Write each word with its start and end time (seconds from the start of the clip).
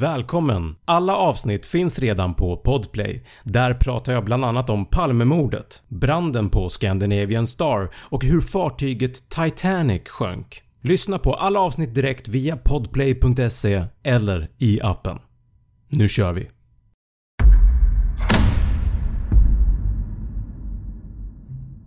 Välkommen! 0.00 0.76
Alla 0.84 1.16
avsnitt 1.16 1.66
finns 1.66 1.98
redan 1.98 2.34
på 2.34 2.56
Podplay. 2.56 3.24
Där 3.44 3.74
pratar 3.74 4.12
jag 4.12 4.24
bland 4.24 4.44
annat 4.44 4.70
om 4.70 4.86
Palmemordet, 4.86 5.82
branden 5.88 6.48
på 6.48 6.68
Scandinavian 6.68 7.46
Star 7.46 7.88
och 7.94 8.24
hur 8.24 8.40
fartyget 8.40 9.28
Titanic 9.28 10.08
sjönk. 10.08 10.62
Lyssna 10.82 11.18
på 11.18 11.34
alla 11.34 11.60
avsnitt 11.60 11.94
direkt 11.94 12.28
via 12.28 12.56
podplay.se 12.56 13.84
eller 14.02 14.48
i 14.58 14.80
appen. 14.82 15.18
Nu 15.90 16.08
kör 16.08 16.32
vi! 16.32 16.55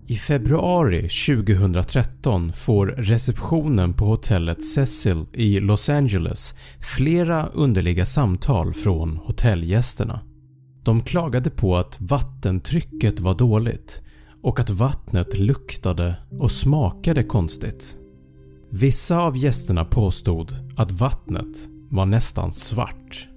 I 0.09 0.17
februari 0.17 1.01
2013 1.01 2.53
får 2.53 2.85
receptionen 2.85 3.93
på 3.93 4.05
hotellet 4.05 4.63
Cecil 4.63 5.25
i 5.33 5.59
Los 5.59 5.89
Angeles 5.89 6.55
flera 6.97 7.47
underliga 7.47 8.05
samtal 8.05 8.73
från 8.73 9.17
hotellgästerna. 9.17 10.19
De 10.83 11.01
klagade 11.01 11.49
på 11.49 11.77
att 11.77 12.01
vattentrycket 12.01 13.19
var 13.19 13.35
dåligt 13.35 14.01
och 14.43 14.59
att 14.59 14.69
vattnet 14.69 15.39
luktade 15.39 16.15
och 16.39 16.51
smakade 16.51 17.23
konstigt. 17.23 17.97
Vissa 18.71 19.17
av 19.17 19.37
gästerna 19.37 19.85
påstod 19.85 20.53
att 20.77 20.91
vattnet 20.91 21.69
var 21.89 22.05
nästan 22.05 22.51
svart. 22.51 23.28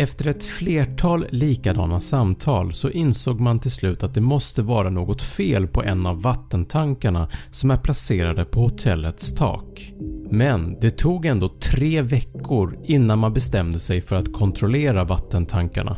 Efter 0.00 0.28
ett 0.28 0.44
flertal 0.44 1.26
likadana 1.30 2.00
samtal 2.00 2.72
så 2.72 2.90
insåg 2.90 3.40
man 3.40 3.58
till 3.58 3.70
slut 3.70 4.02
att 4.02 4.14
det 4.14 4.20
måste 4.20 4.62
vara 4.62 4.90
något 4.90 5.22
fel 5.22 5.66
på 5.66 5.82
en 5.82 6.06
av 6.06 6.22
vattentankarna 6.22 7.28
som 7.50 7.70
är 7.70 7.76
placerade 7.76 8.44
på 8.44 8.60
hotellets 8.60 9.34
tak. 9.34 9.92
Men 10.30 10.76
det 10.80 10.90
tog 10.90 11.26
ändå 11.26 11.48
tre 11.48 12.02
veckor 12.02 12.78
innan 12.84 13.18
man 13.18 13.32
bestämde 13.32 13.78
sig 13.78 14.00
för 14.00 14.16
att 14.16 14.32
kontrollera 14.32 15.04
vattentankarna. 15.04 15.96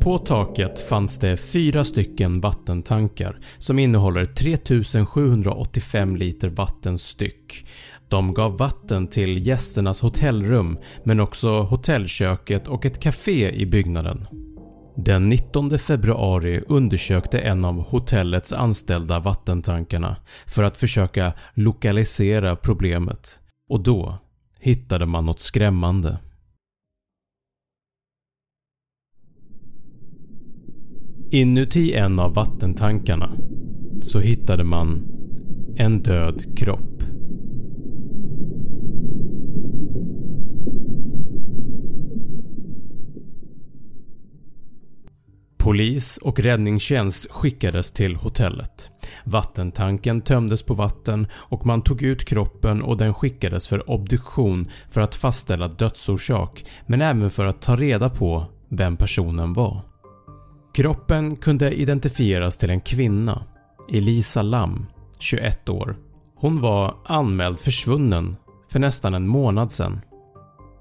På 0.00 0.18
taket 0.18 0.88
fanns 0.88 1.18
det 1.18 1.36
fyra 1.36 1.84
stycken 1.84 2.40
vattentankar 2.40 3.38
som 3.58 3.78
innehåller 3.78 4.24
3785 4.24 6.16
liter 6.16 6.48
vatten 6.48 6.98
styck 6.98 7.66
de 8.14 8.34
gav 8.34 8.58
vatten 8.58 9.06
till 9.06 9.46
gästernas 9.46 10.00
hotellrum 10.00 10.78
men 11.04 11.20
också 11.20 11.62
hotellköket 11.62 12.68
och 12.68 12.86
ett 12.86 13.00
café 13.00 13.50
i 13.50 13.66
byggnaden. 13.66 14.26
Den 14.96 15.28
19 15.28 15.78
februari 15.78 16.62
undersökte 16.68 17.38
en 17.38 17.64
av 17.64 17.74
hotellets 17.74 18.52
anställda 18.52 19.20
vattentankarna 19.20 20.16
för 20.46 20.62
att 20.62 20.76
försöka 20.76 21.32
lokalisera 21.54 22.56
problemet 22.56 23.40
och 23.70 23.82
då 23.82 24.18
hittade 24.60 25.06
man 25.06 25.26
något 25.26 25.40
skrämmande. 25.40 26.18
Inuti 31.30 31.94
en 31.94 32.20
av 32.20 32.34
vattentankarna 32.34 33.30
så 34.02 34.20
hittade 34.20 34.64
man 34.64 35.02
en 35.76 36.02
död 36.02 36.58
kropp. 36.58 36.93
Polis 45.74 46.16
och 46.16 46.40
räddningstjänst 46.40 47.30
skickades 47.30 47.92
till 47.92 48.16
hotellet. 48.16 48.90
Vattentanken 49.24 50.20
tömdes 50.20 50.62
på 50.62 50.74
vatten 50.74 51.26
och 51.32 51.66
man 51.66 51.82
tog 51.82 52.02
ut 52.02 52.24
kroppen 52.24 52.82
och 52.82 52.96
den 52.96 53.14
skickades 53.14 53.68
för 53.68 53.90
obduktion 53.90 54.68
för 54.90 55.00
att 55.00 55.14
fastställa 55.14 55.68
dödsorsak 55.68 56.64
men 56.86 57.00
även 57.00 57.30
för 57.30 57.46
att 57.46 57.62
ta 57.62 57.76
reda 57.76 58.08
på 58.08 58.46
vem 58.68 58.96
personen 58.96 59.52
var. 59.52 59.80
Kroppen 60.74 61.36
kunde 61.36 61.74
identifieras 61.74 62.56
till 62.56 62.70
en 62.70 62.80
kvinna, 62.80 63.44
Elisa 63.92 64.42
Lam, 64.42 64.86
21 65.18 65.68
år. 65.68 65.96
Hon 66.36 66.60
var 66.60 66.94
anmäld 67.04 67.58
försvunnen 67.58 68.36
för 68.70 68.78
nästan 68.78 69.14
en 69.14 69.26
månad 69.26 69.72
sedan. 69.72 70.00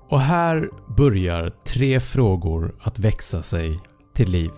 Och 0.10 0.20
här 0.20 0.70
börjar 0.98 1.52
tre 1.68 2.00
frågor 2.00 2.76
att 2.80 3.00
växa 3.00 3.42
sig 3.42 3.80
till 4.14 4.32
liv. 4.32 4.52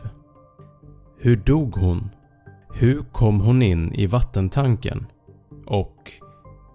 Hur 1.26 1.36
dog 1.36 1.76
hon? 1.76 2.10
Hur 2.74 3.02
kom 3.12 3.40
hon 3.40 3.62
in 3.62 3.94
i 3.94 4.08
vattentanken? 4.08 5.06
Och 5.66 6.12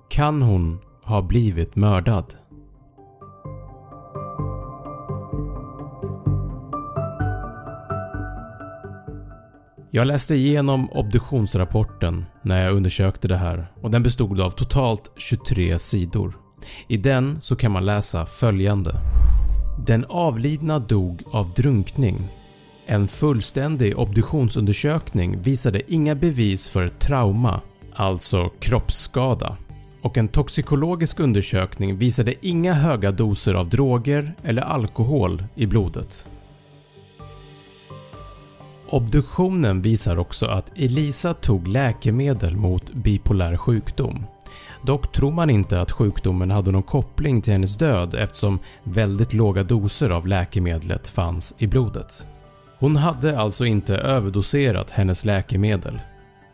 kan 0.09 0.43
hon 0.43 0.79
ha 1.05 1.23
blivit 1.23 1.77
mördad? 1.77 2.35
Jag 9.91 10.07
läste 10.07 10.35
igenom 10.35 10.91
obduktionsrapporten 10.91 12.25
när 12.43 12.65
jag 12.65 12.75
undersökte 12.75 13.29
det 13.29 13.37
här 13.37 13.73
och 13.83 13.91
den 13.91 14.03
bestod 14.03 14.41
av 14.41 14.51
totalt 14.51 15.13
23 15.17 15.79
sidor. 15.79 16.35
I 16.89 16.97
den 16.97 17.41
så 17.41 17.57
kan 17.57 17.73
man 17.73 17.87
läsa 17.87 18.27
följande. 18.27 18.95
Den 19.87 20.05
avlidna 20.09 20.79
dog 20.79 21.23
av 21.33 21.55
drunkning 21.55 22.40
en 22.91 23.09
fullständig 23.09 23.99
obduktionsundersökning 23.99 25.43
visade 25.43 25.93
inga 25.93 26.15
bevis 26.15 26.69
för 26.69 26.89
trauma, 26.89 27.61
alltså 27.95 28.51
kroppsskada 28.61 29.57
och 30.03 30.19
en 30.19 30.29
toxikologisk 30.29 31.21
undersökning 31.21 31.97
visade 31.97 32.35
inga 32.47 32.73
höga 32.75 33.11
doser 33.11 33.55
av 33.55 33.69
droger 33.69 34.35
eller 34.45 34.63
alkohol 34.63 35.45
i 35.55 35.67
blodet. 35.67 36.27
Obduktionen 38.89 39.83
visar 39.83 40.19
också 40.19 40.47
att 40.47 40.79
Elisa 40.79 41.35
tog 41.35 41.69
läkemedel 41.69 42.57
mot 42.57 42.93
bipolär 42.95 43.57
sjukdom. 43.57 44.27
Dock 44.87 45.13
tror 45.13 45.33
man 45.33 45.51
inte 45.51 45.81
att 45.81 45.93
sjukdomen 45.93 46.51
hade 46.51 46.71
någon 46.71 46.83
koppling 46.83 47.43
till 47.43 47.53
hennes 47.53 47.77
död 47.77 48.15
eftersom 48.15 48.59
väldigt 48.85 49.33
låga 49.33 49.63
doser 49.63 50.11
av 50.11 50.27
läkemedlet 50.27 51.09
fanns 51.09 51.55
i 51.59 51.67
blodet. 51.67 52.27
Hon 52.81 52.97
hade 52.97 53.39
alltså 53.39 53.67
inte 53.67 53.97
överdoserat 53.97 54.91
hennes 54.91 55.25
läkemedel. 55.25 56.01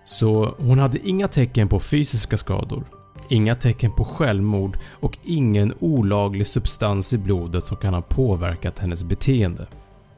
Så 0.05 0.55
hon 0.59 0.79
hade 0.79 1.09
inga 1.09 1.29
tecken 1.29 1.69
på 1.69 1.81
fysiska 1.81 2.37
skador, 2.37 2.85
inga 3.29 3.55
tecken 3.55 3.93
på 3.93 4.05
självmord 4.05 4.79
och 4.91 5.19
ingen 5.23 5.75
olaglig 5.79 6.47
substans 6.47 7.13
i 7.13 7.19
blodet 7.19 7.67
som 7.67 7.77
kan 7.77 7.95
ha 7.95 8.03
påverkat 8.03 8.79
hennes 8.79 9.05
beteende. 9.05 9.67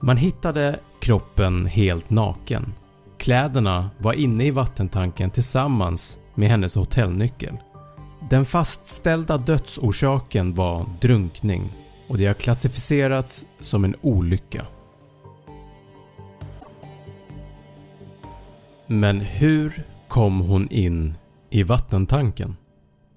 Man 0.00 0.16
hittade 0.16 0.80
kroppen 1.00 1.66
helt 1.66 2.10
naken. 2.10 2.74
Kläderna 3.18 3.90
var 3.98 4.12
inne 4.12 4.44
i 4.44 4.50
vattentanken 4.50 5.30
tillsammans 5.30 6.18
med 6.34 6.48
hennes 6.48 6.74
hotellnyckel. 6.74 7.56
Den 8.30 8.44
fastställda 8.44 9.38
dödsorsaken 9.38 10.54
var 10.54 10.86
drunkning 11.00 11.72
och 12.08 12.18
det 12.18 12.26
har 12.26 12.34
klassificerats 12.34 13.46
som 13.60 13.84
en 13.84 13.94
olycka. 14.00 14.66
Men 18.90 19.20
hur 19.20 19.86
kom 20.08 20.40
hon 20.40 20.68
in 20.68 21.14
i 21.50 21.62
vattentanken? 21.62 22.56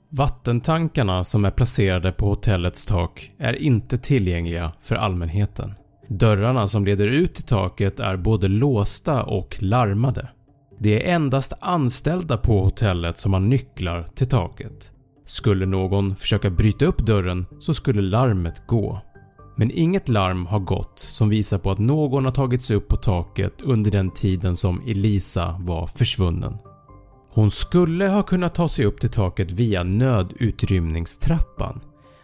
Vattentankarna 0.09 1.24
som 1.24 1.46
är 1.46 1.52
placerade 1.52 2.12
på 2.12 2.30
hotellets 2.30 2.86
tak 2.86 3.32
är 3.38 3.62
inte 3.62 3.98
tillgängliga 3.98 4.72
för 4.82 4.96
allmänheten. 4.96 5.74
Dörrarna 6.08 6.68
som 6.68 6.86
leder 6.86 7.08
ut 7.08 7.34
till 7.34 7.44
taket 7.44 8.00
är 8.00 8.18
både 8.18 8.48
låsta 8.48 9.24
och 9.24 9.58
larmade. 9.59 10.30
Det 10.80 11.09
är 11.09 11.16
endast 11.16 11.54
anställda 11.59 12.38
på 12.38 12.64
hotellet 12.64 13.18
som 13.18 13.34
har 13.34 13.40
nycklar 13.40 14.03
till 14.03 14.28
taket. 14.28 14.92
Skulle 15.26 15.66
någon 15.66 16.16
försöka 16.16 16.50
bryta 16.50 16.86
upp 16.86 16.98
dörren 16.98 17.46
så 17.59 17.74
skulle 17.74 18.02
larmet 18.02 18.68
gå. 18.68 19.02
Men 19.56 19.72
inget 19.72 20.09
larm 20.09 20.45
har 20.45 20.59
gått 20.59 21.00
som 21.00 21.29
visar 21.29 21.58
på 21.58 21.72
att 21.72 21.79
någon 21.79 22.26
har 22.26 22.31
tagits 22.31 22.72
upp 22.72 22.87
på 22.87 22.96
taket 22.96 23.61
under 23.61 23.91
den 23.91 24.11
tiden 24.11 24.55
som 24.55 24.81
Elisa 24.87 25.55
var 25.59 25.87
försvunnen. 25.87 26.58
Hon 27.34 27.52
skulle 27.52 28.08
ha 28.08 28.23
kunnat 28.23 28.55
ta 28.55 28.67
sig 28.67 28.85
upp 28.85 28.99
till 28.99 29.09
taket 29.09 29.52
via 29.52 29.84
nödutrymningstrappan 29.84 31.81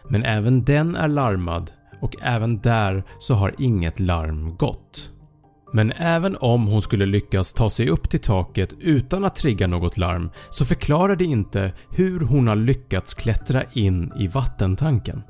men 0.08 0.24
även 0.24 0.64
den 0.64 0.96
är 0.96 1.08
larmad 1.08 1.70
och 2.00 2.14
även 2.22 2.60
där 2.60 3.04
så 3.18 3.34
har 3.34 3.54
inget 3.58 4.00
larm 4.00 4.56
gått. 4.56 5.10
Men 5.72 5.92
även 5.92 6.36
om 6.40 6.66
hon 6.66 6.82
skulle 6.82 7.06
lyckas 7.06 7.52
ta 7.52 7.70
sig 7.70 7.88
upp 7.88 8.10
till 8.10 8.20
taket 8.20 8.74
utan 8.80 9.24
att 9.24 9.34
trigga 9.34 9.66
något 9.66 9.96
larm 9.96 10.30
så 10.50 10.64
förklarar 10.64 11.16
det 11.16 11.24
inte 11.24 11.72
hur 11.90 12.20
hon 12.20 12.48
har 12.48 12.56
lyckats 12.56 13.14
klättra 13.14 13.62
in 13.72 14.12
i 14.18 14.28
vattentanken. 14.28 15.22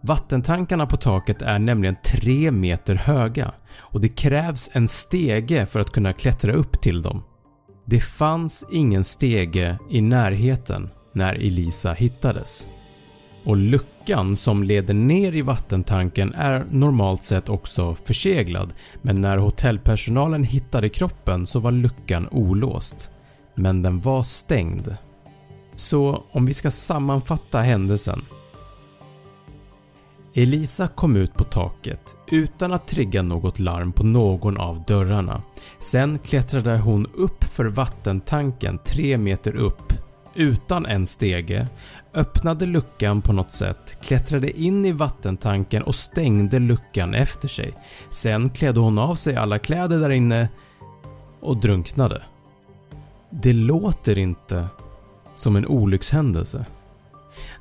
Vattentankarna 0.00 0.86
på 0.86 0.96
taket 0.96 1.42
är 1.42 1.58
nämligen 1.58 1.96
3 2.04 2.50
meter 2.50 2.94
höga 2.94 3.52
och 3.76 4.00
det 4.00 4.08
krävs 4.08 4.70
en 4.72 4.88
stege 4.88 5.66
för 5.66 5.80
att 5.80 5.90
kunna 5.90 6.12
klättra 6.12 6.52
upp 6.52 6.80
till 6.80 7.02
dem. 7.02 7.22
Det 7.84 8.00
fanns 8.00 8.66
ingen 8.72 9.04
stege 9.04 9.78
i 9.90 10.00
närheten 10.00 10.90
när 11.12 11.34
Elisa 11.34 11.92
hittades. 11.92 12.68
Och 13.44 13.56
luckan 13.56 13.98
luckan 14.08 14.36
som 14.36 14.62
leder 14.62 14.94
ner 14.94 15.34
i 15.36 15.42
vattentanken 15.42 16.34
är 16.34 16.66
normalt 16.70 17.24
sett 17.24 17.48
också 17.48 17.94
förseglad 17.94 18.74
men 19.02 19.20
när 19.20 19.36
hotellpersonalen 19.36 20.44
hittade 20.44 20.88
kroppen 20.88 21.46
så 21.46 21.60
var 21.60 21.72
luckan 21.72 22.28
olåst. 22.30 23.10
Men 23.54 23.82
den 23.82 24.00
var 24.00 24.22
stängd. 24.22 24.96
Så 25.74 26.24
om 26.32 26.46
vi 26.46 26.54
ska 26.54 26.70
sammanfatta 26.70 27.60
händelsen. 27.60 28.22
Elisa 30.38 30.88
kom 30.88 31.16
ut 31.16 31.34
på 31.34 31.44
taket 31.44 32.16
utan 32.26 32.72
att 32.72 32.88
trigga 32.88 33.22
något 33.22 33.58
larm 33.58 33.92
på 33.92 34.04
någon 34.04 34.58
av 34.58 34.82
dörrarna. 34.82 35.42
Sen 35.78 36.18
klättrade 36.18 36.78
hon 36.78 37.06
upp 37.14 37.44
för 37.44 37.64
vattentanken 37.64 38.78
3 38.84 39.18
meter 39.18 39.56
upp 39.56 39.92
utan 40.34 40.86
en 40.86 41.06
stege, 41.06 41.68
öppnade 42.14 42.66
luckan 42.66 43.22
på 43.22 43.32
något 43.32 43.52
sätt, 43.52 43.98
klättrade 44.02 44.60
in 44.60 44.84
i 44.84 44.92
vattentanken 44.92 45.82
och 45.82 45.94
stängde 45.94 46.58
luckan 46.58 47.14
efter 47.14 47.48
sig. 47.48 47.72
Sen 48.10 48.50
klädde 48.50 48.80
hon 48.80 48.98
av 48.98 49.14
sig 49.14 49.36
alla 49.36 49.58
kläder 49.58 49.98
där 50.00 50.10
inne 50.10 50.48
och 51.40 51.56
drunknade. 51.56 52.22
Det 53.30 53.52
låter 53.52 54.18
inte 54.18 54.68
som 55.34 55.56
en 55.56 55.66
olyckshändelse. 55.66 56.66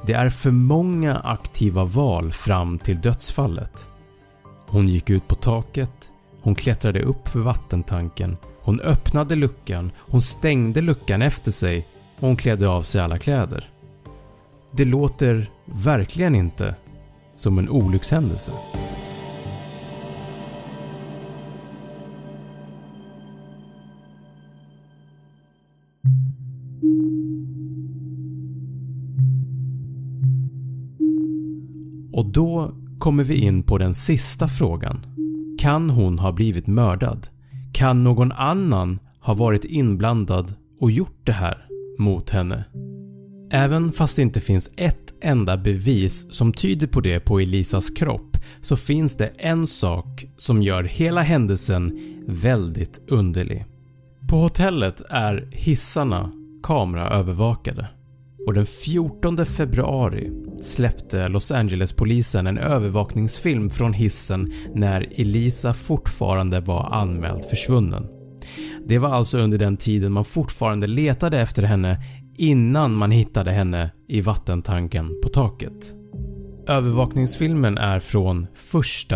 Det 0.06 0.14
är 0.14 0.30
för 0.30 0.52
många 0.52 1.16
aktiva 1.16 1.86
val 1.86 2.32
fram 2.32 2.80
till 2.80 3.02
dödsfallet. 3.02 3.90
Hon 4.68 4.88
gick 4.88 5.10
ut 5.10 5.28
på 5.28 5.36
taket, 5.36 6.12
hon 6.42 6.56
klättrade 6.56 7.02
upp 7.02 7.28
för 7.28 7.40
vattentanken, 7.40 8.38
hon 8.62 8.80
öppnade 8.80 9.36
luckan, 9.36 9.92
hon 9.98 10.22
stängde 10.22 10.82
luckan 10.82 11.22
efter 11.22 11.52
sig 11.52 11.88
och 12.16 12.28
hon 12.28 12.36
klädde 12.36 12.70
av 12.70 12.82
sig 12.82 13.02
alla 13.02 13.18
kläder. 13.20 13.70
Det 14.72 14.86
låter 14.86 15.52
verkligen 15.66 16.36
inte 16.36 16.76
som 17.36 17.60
en 17.60 17.70
olyckshändelse. 17.70 18.52
Då 32.38 32.72
kommer 33.00 33.24
vi 33.24 33.36
in 33.36 33.64
på 33.64 33.78
den 33.78 33.94
sista 33.94 34.48
frågan. 34.48 35.06
Kan 35.60 35.90
hon 35.90 36.20
ha 36.20 36.32
blivit 36.32 36.68
mördad? 36.68 37.28
Kan 37.74 38.04
någon 38.04 38.32
annan 38.32 39.00
ha 39.20 39.34
varit 39.34 39.66
inblandad 39.66 40.54
och 40.80 40.92
gjort 40.92 41.20
det 41.24 41.32
här 41.32 41.66
mot 42.00 42.30
henne? 42.30 42.64
Även 43.52 43.92
fast 43.92 44.16
det 44.16 44.22
inte 44.22 44.42
finns 44.42 44.70
ett 44.78 45.14
enda 45.22 45.58
bevis 45.58 46.34
som 46.36 46.52
tyder 46.52 46.88
på 46.88 47.02
det 47.02 47.20
på 47.20 47.40
Elisas 47.40 47.90
kropp 47.90 48.38
så 48.62 48.78
finns 48.78 49.18
det 49.18 49.28
en 49.38 49.68
sak 49.68 50.26
som 50.38 50.62
gör 50.62 50.84
hela 50.84 51.22
händelsen 51.22 52.00
väldigt 52.28 53.02
underlig. 53.08 53.66
På 54.30 54.36
hotellet 54.36 55.02
är 55.10 55.50
hissarna 55.52 56.32
kameraövervakade 56.64 57.88
och 58.48 58.54
den 58.54 58.66
14 58.66 59.46
februari 59.46 60.32
släppte 60.62 61.28
Los 61.28 61.52
Angeles-polisen 61.52 62.48
en 62.48 62.58
övervakningsfilm 62.58 63.70
från 63.70 63.94
hissen 63.94 64.54
när 64.74 65.08
Elisa 65.16 65.74
fortfarande 65.74 66.60
var 66.60 66.94
anmäld 66.94 67.46
försvunnen. 67.46 68.08
Det 68.88 69.00
var 69.00 69.10
alltså 69.10 69.38
under 69.38 69.58
den 69.58 69.78
tiden 69.78 70.12
man 70.12 70.26
fortfarande 70.26 70.88
letade 70.88 71.42
efter 71.42 71.64
henne 71.64 72.04
innan 72.38 72.96
man 72.96 73.12
hittade 73.12 73.52
henne 73.52 73.92
i 74.08 74.22
vattentanken 74.22 75.22
på 75.24 75.30
taket. 75.30 75.96
Övervakningsfilmen 76.68 77.78
är 77.78 78.00
från 78.00 78.48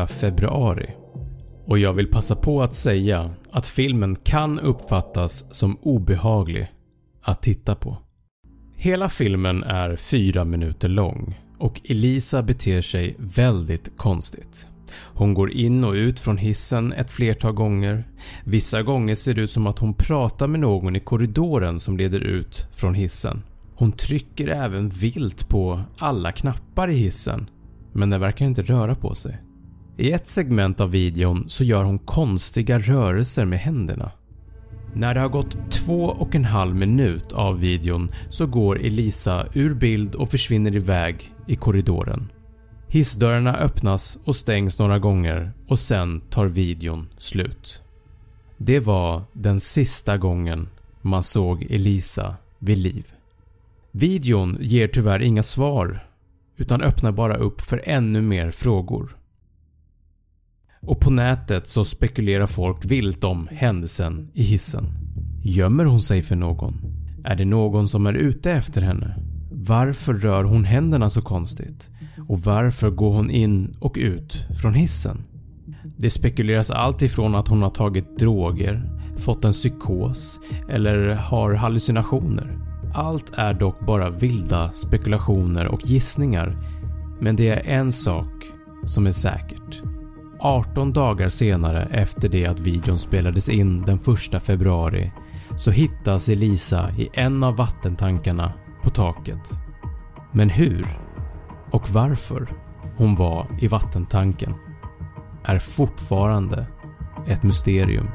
1 0.04 0.12
februari 0.12 0.90
och 1.66 1.80
jag 1.80 1.94
vill 1.94 2.08
passa 2.08 2.36
på 2.36 2.62
att 2.62 2.74
säga 2.74 3.30
att 3.52 3.68
filmen 3.68 4.16
kan 4.16 4.60
uppfattas 4.60 5.56
som 5.56 5.78
obehaglig 5.82 6.72
att 7.22 7.42
titta 7.42 7.76
på. 7.76 7.98
Hela 8.84 9.10
filmen 9.10 9.64
är 9.64 9.96
4 9.96 10.46
minuter 10.46 10.90
lång 10.90 11.40
och 11.58 11.82
Elisa 11.84 12.44
beter 12.44 12.82
sig 12.82 13.16
väldigt 13.20 13.98
konstigt. 13.98 14.68
Hon 14.94 15.34
går 15.34 15.52
in 15.52 15.84
och 15.84 15.94
ut 15.94 16.20
från 16.20 16.38
hissen 16.38 16.94
ett 16.94 17.12
flertal 17.12 17.54
gånger. 17.54 18.08
Vissa 18.44 18.82
gånger 18.82 19.16
ser 19.16 19.34
det 19.34 19.42
ut 19.42 19.50
som 19.50 19.68
att 19.68 19.80
hon 19.80 19.94
pratar 19.94 20.48
med 20.48 20.60
någon 20.60 20.96
i 20.96 21.00
korridoren 21.00 21.80
som 21.80 21.98
leder 21.98 22.20
ut 22.20 22.68
från 22.74 22.94
hissen. 22.94 23.44
Hon 23.76 23.92
trycker 23.92 24.48
även 24.48 24.90
vilt 24.90 25.50
på 25.50 25.82
alla 25.98 26.32
knappar 26.32 26.88
i 26.90 26.96
hissen 26.96 27.50
men 27.94 28.10
den 28.10 28.22
verkar 28.22 28.46
inte 28.46 28.62
röra 28.62 28.96
på 28.96 29.14
sig. 29.14 29.38
I 29.98 30.12
ett 30.12 30.28
segment 30.28 30.80
av 30.80 30.92
videon 30.92 31.46
så 31.48 31.64
gör 31.64 31.84
hon 31.84 31.98
konstiga 31.98 32.80
rörelser 32.80 33.46
med 33.46 33.60
händerna. 33.60 34.12
När 34.94 35.14
det 35.14 35.20
har 35.20 35.30
gått 35.30 35.72
två 35.72 36.06
och 36.06 36.36
en 36.36 36.46
halv 36.46 36.76
minut 36.76 37.34
av 37.34 37.60
videon 37.60 38.12
så 38.30 38.48
går 38.48 38.80
Elisa 38.80 39.48
ur 39.54 39.76
bild 39.76 40.16
och 40.16 40.30
försvinner 40.30 40.76
iväg 40.76 41.34
i 41.48 41.56
korridoren. 41.56 42.32
Hissdörrarna 42.88 43.58
öppnas 43.58 44.20
och 44.26 44.36
stängs 44.36 44.80
några 44.80 45.00
gånger 45.00 45.52
och 45.68 45.80
sen 45.80 46.22
tar 46.22 46.46
videon 46.46 47.08
slut. 47.18 47.82
Det 48.58 48.80
var 48.80 49.24
den 49.34 49.60
sista 49.60 50.18
gången 50.18 50.70
man 51.02 51.24
såg 51.24 51.68
Elisa 51.70 52.36
vid 52.60 52.78
liv. 52.78 53.08
Videon 53.92 54.58
ger 54.60 54.88
tyvärr 54.88 55.22
inga 55.22 55.44
svar 55.44 56.08
utan 56.58 56.82
öppnar 56.82 57.12
bara 57.12 57.38
upp 57.38 57.62
för 57.62 57.82
ännu 57.86 58.22
mer 58.22 58.52
frågor. 58.52 59.18
Och 60.86 61.00
på 61.00 61.10
nätet 61.10 61.68
så 61.68 61.86
spekulerar 61.86 62.48
folk 62.48 62.86
vilt 62.86 63.24
om 63.24 63.48
händelsen 63.52 64.30
i 64.34 64.44
hissen. 64.44 64.86
Gömmer 65.44 65.86
hon 65.86 66.02
sig 66.02 66.24
för 66.24 66.36
någon? 66.36 66.82
Är 67.24 67.36
det 67.36 67.46
någon 67.46 67.88
som 67.88 68.06
är 68.06 68.14
ute 68.14 68.52
efter 68.52 68.82
henne? 68.82 69.16
Varför 69.52 70.14
rör 70.14 70.44
hon 70.44 70.66
händerna 70.66 71.10
så 71.10 71.22
konstigt? 71.22 71.90
Och 72.28 72.40
varför 72.40 72.90
går 72.90 73.14
hon 73.14 73.30
in 73.30 73.76
och 73.80 73.98
ut 74.00 74.48
från 74.62 74.74
hissen? 74.74 75.18
Det 75.98 76.10
spekuleras 76.10 76.72
allt 76.72 77.02
ifrån 77.02 77.36
att 77.36 77.48
hon 77.48 77.62
har 77.62 77.70
tagit 77.70 78.20
droger, 78.20 78.90
fått 79.18 79.46
en 79.46 79.52
psykos 79.52 80.40
eller 80.70 81.10
har 81.10 81.54
hallucinationer. 81.54 82.58
Allt 82.94 83.32
är 83.34 83.54
dock 83.54 83.86
bara 83.86 84.10
vilda 84.10 84.72
spekulationer 84.72 85.68
och 85.68 85.82
gissningar 85.86 86.58
men 87.22 87.36
det 87.36 87.50
är 87.50 87.68
en 87.68 87.92
sak 87.92 88.46
som 88.86 89.08
är 89.08 89.12
säkert. 89.12 89.82
18 90.44 90.94
dagar 90.94 91.30
senare 91.30 91.88
efter 91.92 92.30
det 92.30 92.46
att 92.46 92.60
videon 92.60 93.00
spelades 93.00 93.50
in 93.50 93.82
den 93.82 94.00
1 94.34 94.44
februari 94.44 95.12
så 95.58 95.72
hittas 95.72 96.30
Elisa 96.30 96.90
i 96.98 97.10
en 97.14 97.44
av 97.44 97.56
vattentankarna 97.56 98.54
på 98.84 98.90
taket. 98.90 99.50
Men 100.32 100.50
hur 100.50 100.88
och 101.72 101.90
varför 101.90 102.48
hon 102.98 103.16
var 103.16 103.48
i 103.60 103.68
vattentanken 103.68 104.54
är 105.44 105.60
fortfarande 105.60 106.68
ett 107.28 107.44
mysterium. 107.44 108.08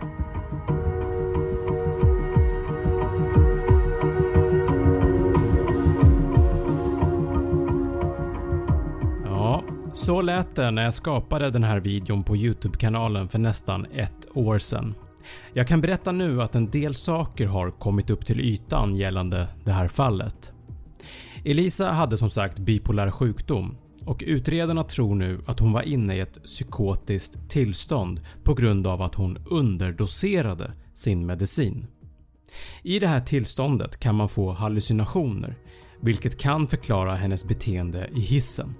Så 9.97 10.23
lät 10.23 10.55
det 10.55 10.71
när 10.71 10.85
jag 10.85 10.95
skapade 10.95 11.50
den 11.50 11.65
här 11.65 11.81
videon 11.81 12.25
på 12.25 12.37
YouTube-kanalen 12.37 13.29
för 13.29 13.38
nästan 13.38 13.87
ett 13.95 14.26
år 14.35 14.59
sedan. 14.59 14.95
Jag 15.53 15.69
kan 15.69 15.81
berätta 15.81 16.12
nu 16.12 16.43
att 16.43 16.55
en 16.55 16.71
del 16.71 16.95
saker 16.95 17.47
har 17.47 17.71
kommit 17.71 18.11
upp 18.11 18.26
till 18.26 18.41
ytan 18.41 18.97
gällande 18.97 19.49
det 19.65 19.73
här 19.73 19.88
fallet. 19.88 20.53
Elisa 21.45 21.91
hade 21.91 22.19
som 22.19 22.31
sagt 22.31 22.59
bipolär 22.59 23.11
sjukdom 23.11 23.76
och 24.05 24.23
utredarna 24.26 24.83
tror 24.83 25.15
nu 25.15 25.41
att 25.47 25.61
hon 25.61 25.73
var 25.73 25.83
inne 25.83 26.17
i 26.17 26.21
ett 26.21 26.45
psykotiskt 26.45 27.50
tillstånd 27.50 28.21
på 28.45 28.55
grund 28.55 28.87
av 28.87 29.03
att 29.03 29.15
hon 29.15 29.38
underdoserade 29.50 30.73
sin 30.95 31.26
medicin. 31.26 31.87
I 32.83 32.99
det 32.99 33.09
här 33.09 33.21
tillståndet 33.21 34.00
kan 34.00 34.15
man 34.15 34.29
få 34.29 34.53
hallucinationer 34.53 35.55
vilket 36.00 36.41
kan 36.41 36.67
förklara 36.67 37.15
hennes 37.15 37.45
beteende 37.45 38.11
i 38.15 38.21
hissen. 38.21 38.75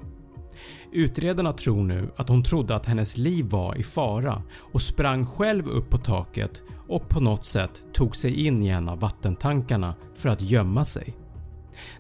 Utredarna 0.97 1.53
tror 1.53 1.83
nu 1.83 2.11
att 2.17 2.29
hon 2.29 2.43
trodde 2.43 2.77
att 2.77 2.87
hennes 2.87 3.17
liv 3.17 3.47
var 3.49 3.75
i 3.75 3.83
fara 3.83 4.43
och 4.73 4.83
sprang 4.83 5.27
själv 5.27 5.69
upp 5.69 5.91
på 5.91 5.99
taket 5.99 6.63
och 6.89 7.09
på 7.09 7.21
något 7.21 7.45
sätt 7.45 7.87
tog 7.93 8.17
sig 8.17 8.47
in 8.47 8.63
i 8.63 8.69
en 8.69 8.89
av 8.89 9.01
vattentankarna 9.01 9.95
för 10.15 10.29
att 10.29 10.43
gömma 10.43 10.85
sig. 10.85 11.15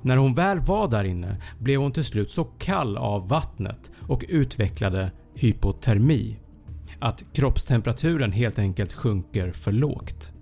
När 0.02 0.16
hon 0.16 0.34
väl 0.34 0.60
var 0.60 0.88
där 0.88 1.04
inne 1.04 1.40
blev 1.58 1.80
hon 1.80 1.92
till 1.92 2.04
slut 2.04 2.30
så 2.30 2.44
kall 2.44 2.96
av 2.96 3.28
vattnet 3.28 3.90
och 4.00 4.24
utvecklade 4.28 5.12
hypotermi, 5.34 6.38
att 7.00 7.24
kroppstemperaturen 7.32 8.32
helt 8.32 8.58
enkelt 8.58 8.92
sjunker 8.92 9.52
för 9.52 9.72
lågt. 9.72 10.32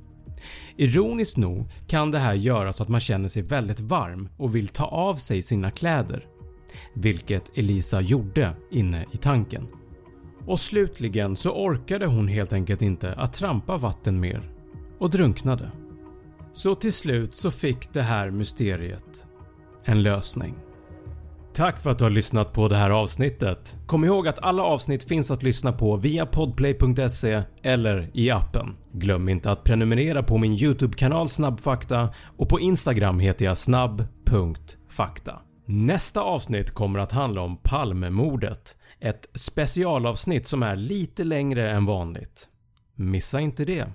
Ironiskt 0.76 1.36
nog 1.36 1.68
kan 1.86 2.10
det 2.10 2.18
här 2.18 2.34
göra 2.34 2.72
så 2.72 2.82
att 2.82 2.88
man 2.88 3.00
känner 3.00 3.28
sig 3.28 3.42
väldigt 3.42 3.80
varm 3.80 4.28
och 4.36 4.54
vill 4.54 4.68
ta 4.68 4.84
av 4.84 5.16
sig 5.16 5.42
sina 5.42 5.70
kläder 5.70 6.26
vilket 6.94 7.58
Elisa 7.58 8.00
gjorde 8.00 8.56
inne 8.70 9.04
i 9.12 9.16
tanken. 9.16 9.68
Och 10.46 10.60
slutligen 10.60 11.36
så 11.36 11.50
orkade 11.50 12.06
hon 12.06 12.28
helt 12.28 12.52
enkelt 12.52 12.82
inte 12.82 13.12
att 13.12 13.32
trampa 13.32 13.76
vatten 13.76 14.20
mer 14.20 14.50
och 14.98 15.10
drunknade. 15.10 15.70
Så 16.52 16.74
till 16.74 16.92
slut 16.92 17.36
så 17.36 17.50
fick 17.50 17.92
det 17.92 18.02
här 18.02 18.30
mysteriet 18.30 19.26
en 19.84 20.02
lösning. 20.02 20.54
Tack 21.54 21.80
för 21.80 21.90
att 21.90 21.98
du 21.98 22.04
har 22.04 22.10
lyssnat 22.10 22.52
på 22.52 22.68
det 22.68 22.76
här 22.76 22.90
avsnittet. 22.90 23.76
Kom 23.86 24.04
ihåg 24.04 24.28
att 24.28 24.38
alla 24.38 24.62
avsnitt 24.62 25.08
finns 25.08 25.30
att 25.30 25.42
lyssna 25.42 25.72
på 25.72 25.96
via 25.96 26.26
podplay.se 26.26 27.42
eller 27.62 28.10
i 28.14 28.30
appen. 28.30 28.76
Glöm 28.92 29.28
inte 29.28 29.50
att 29.50 29.64
prenumerera 29.64 30.22
på 30.22 30.38
min 30.38 30.52
YouTube-kanal 30.52 31.28
Snabbfakta 31.28 32.08
och 32.36 32.48
på 32.48 32.60
Instagram 32.60 33.18
heter 33.18 33.44
jag 33.44 33.58
snabb.fakta. 33.58 35.40
Nästa 35.66 36.20
avsnitt 36.20 36.70
kommer 36.70 36.98
att 36.98 37.12
handla 37.12 37.40
om 37.40 37.56
Palmemordet, 37.56 38.76
ett 39.00 39.28
specialavsnitt 39.34 40.46
som 40.46 40.62
är 40.62 40.76
lite 40.76 41.24
längre 41.24 41.70
än 41.70 41.86
vanligt. 41.86 42.48
Missa 42.94 43.40
inte 43.40 43.64
det. 43.64 43.86